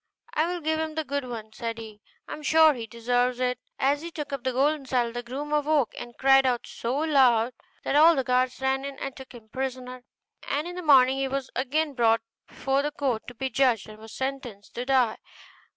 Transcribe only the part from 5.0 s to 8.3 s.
the groom awoke and cried out so loud, that all the